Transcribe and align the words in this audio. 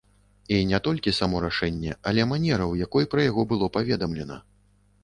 І 0.55 0.57
не 0.69 0.79
толькі 0.87 1.13
само 1.17 1.43
рашэнне, 1.45 1.93
але 2.13 2.27
манера, 2.33 2.63
у 2.73 2.75
якой 2.87 3.09
пра 3.13 3.21
яго 3.31 3.41
было 3.55 3.73
паведамлена. 3.79 4.43